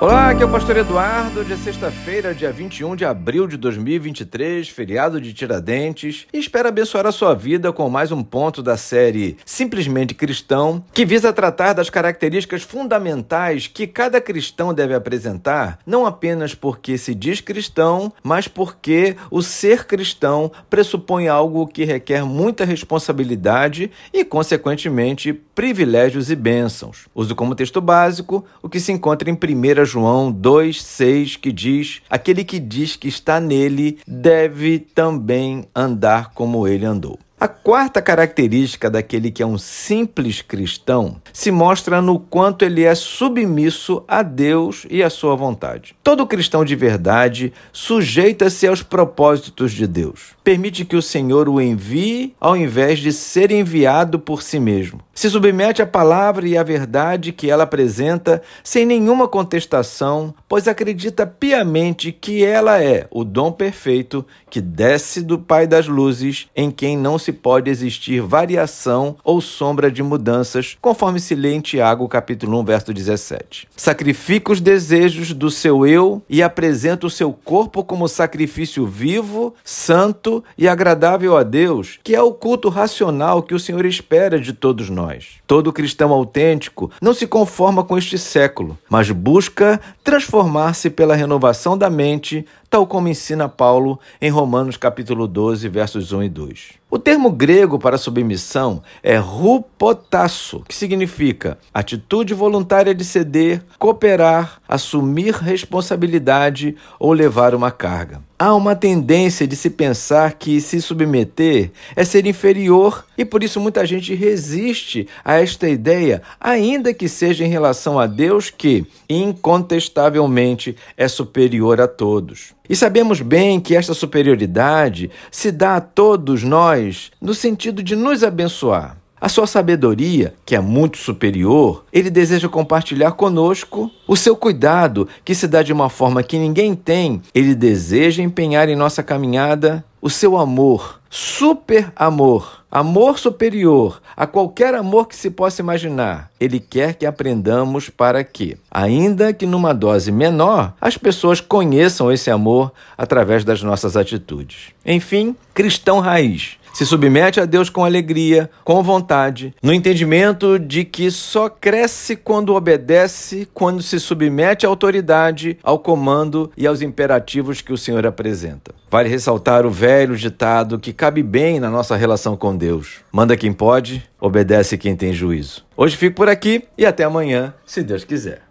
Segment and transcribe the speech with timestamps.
[0.00, 5.20] Olá, aqui é o Pastor Eduardo, de sexta-feira, dia 21 de abril de 2023, feriado
[5.20, 10.14] de Tiradentes, e espero abençoar a sua vida com mais um ponto da série Simplesmente
[10.14, 16.96] Cristão, que visa tratar das características fundamentais que cada cristão deve apresentar, não apenas porque
[16.96, 24.24] se diz cristão, mas porque o ser cristão pressupõe algo que requer muita responsabilidade e,
[24.24, 27.06] consequentemente, privilégios e bênçãos.
[27.14, 32.44] Uso como texto básico o que se encontra em 1 João 2,6, que diz: Aquele
[32.44, 37.18] que diz que está nele deve também andar como ele andou.
[37.40, 42.94] A quarta característica daquele que é um simples cristão se mostra no quanto ele é
[42.94, 45.96] submisso a Deus e à sua vontade.
[46.04, 50.34] Todo cristão de verdade sujeita-se aos propósitos de Deus.
[50.44, 55.00] Permite que o Senhor o envie ao invés de ser enviado por si mesmo.
[55.14, 61.26] Se submete à palavra e à verdade que ela apresenta sem nenhuma contestação, pois acredita
[61.26, 66.96] piamente que ela é o dom perfeito que desce do Pai das luzes, em quem
[66.96, 72.58] não se pode existir variação ou sombra de mudanças, conforme se lê em Tiago, capítulo
[72.58, 73.68] 1, verso 17.
[73.76, 80.42] Sacrifica os desejos do seu eu e apresenta o seu corpo como sacrifício vivo, santo
[80.58, 84.90] e agradável a Deus, que é o culto racional que o Senhor espera de todos
[84.90, 85.36] nós.
[85.46, 91.88] Todo cristão autêntico não se conforma com este século, mas busca transformar-se pela renovação da
[91.88, 96.72] mente, tal como ensina Paulo em Romanos capítulo 12, versos 1 e 2.
[96.88, 105.34] O termo grego para submissão é rupotasso, que significa atitude voluntária de ceder, cooperar, assumir
[105.34, 108.22] responsabilidade ou levar uma carga.
[108.42, 113.60] Há uma tendência de se pensar que se submeter é ser inferior e por isso
[113.60, 120.74] muita gente resiste a esta ideia, ainda que seja em relação a Deus que, incontestavelmente,
[120.96, 122.54] é superior a todos.
[122.66, 128.24] E sabemos bem que esta superioridade se dá a todos nós no sentido de nos
[128.24, 128.99] abençoar.
[129.20, 133.90] A sua sabedoria, que é muito superior, ele deseja compartilhar conosco.
[134.08, 138.70] O seu cuidado, que se dá de uma forma que ninguém tem, ele deseja empenhar
[138.70, 139.84] em nossa caminhada.
[140.00, 146.30] O seu amor, super amor, amor superior a qualquer amor que se possa imaginar.
[146.38, 152.30] Ele quer que aprendamos para que, ainda que numa dose menor, as pessoas conheçam esse
[152.30, 154.72] amor através das nossas atitudes.
[154.84, 161.10] Enfim, cristão raiz se submete a Deus com alegria, com vontade, no entendimento de que
[161.10, 167.72] só cresce quando obedece, quando se submete à autoridade, ao comando e aos imperativos que
[167.72, 168.74] o Senhor apresenta.
[168.90, 173.52] Vale ressaltar o velho ditado que cabe bem na nossa relação com Deus: manda quem
[173.52, 175.64] pode, obedece quem tem juízo.
[175.76, 178.42] Hoje fico por aqui e até amanhã, se Deus quiser.